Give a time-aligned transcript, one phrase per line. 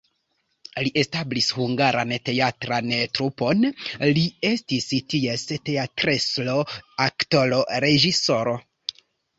[0.85, 3.63] Li establis hungaran teatran trupon,
[4.19, 6.59] li estis ties teatrestro,
[7.11, 8.61] aktoro, reĝisoro.